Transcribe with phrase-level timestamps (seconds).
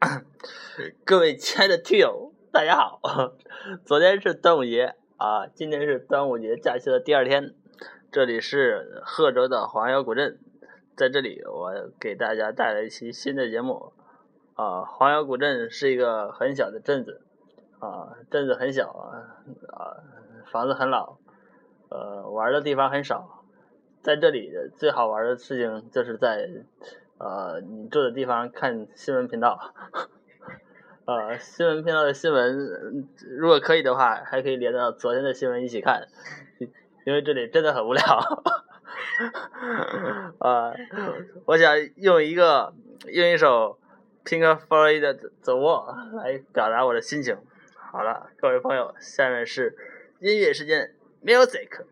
[1.04, 3.00] 各位亲爱的听友，大家好！
[3.84, 7.54] 昨天是端午节啊，今天是端午节假期的第二天。
[8.10, 10.38] 这里是贺州的黄姚古镇，
[10.96, 13.92] 在这里我给大家带来一期新的节目
[14.54, 14.82] 啊。
[14.86, 17.20] 黄姚古镇是一个很小的镇子
[17.78, 19.36] 啊，镇子很小啊
[19.68, 20.00] 啊，
[20.50, 21.18] 房子很老，
[21.90, 23.44] 呃，玩的地方很少。
[24.00, 26.48] 在这里最好玩的事情就是在。
[27.20, 29.74] 呃，你住的地方看新闻频道，
[31.04, 36.08] 呃，新闻频道的新闻，如果可以的话，还可以连到昨天的新闻一起看，
[37.04, 38.02] 因为这里真的很无聊。
[40.38, 40.72] 啊，
[41.44, 42.72] 我想用一个
[43.12, 43.78] 用一首
[44.24, 45.14] Pink Floyd 的
[45.44, 47.36] 《The Wall》来表达我的心情。
[47.92, 49.76] 好了，各位朋友，下面是
[50.20, 51.84] 音乐时间，Music。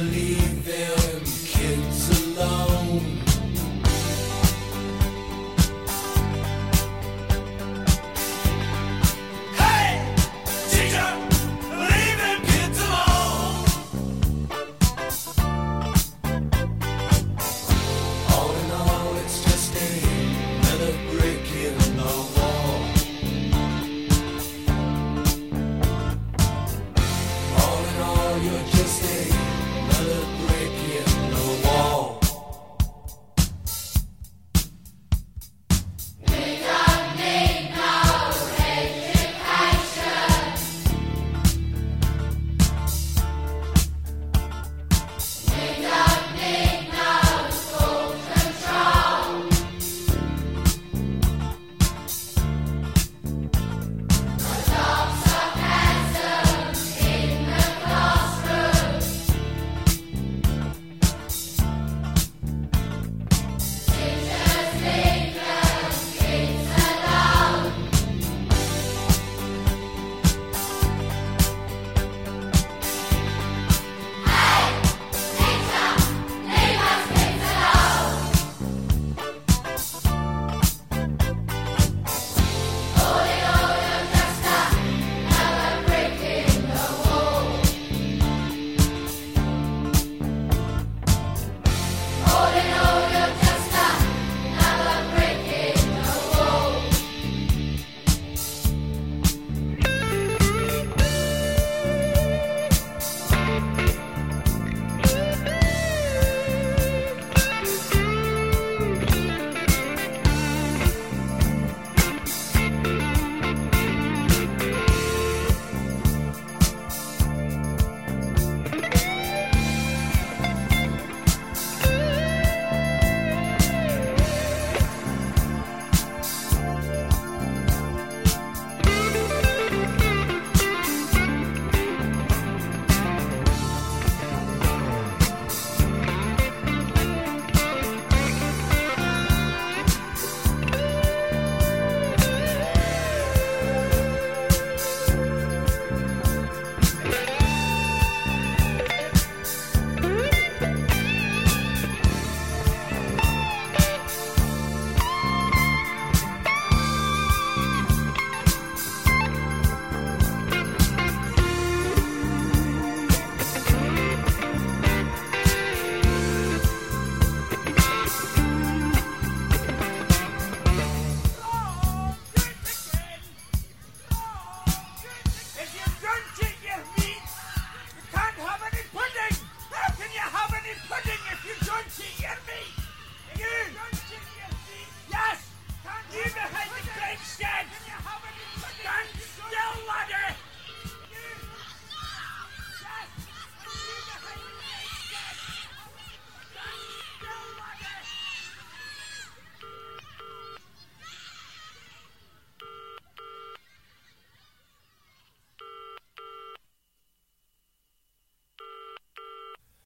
[0.00, 0.39] believe.